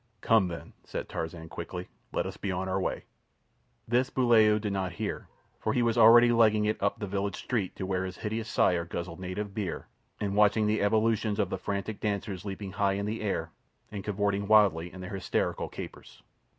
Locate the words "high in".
12.71-13.05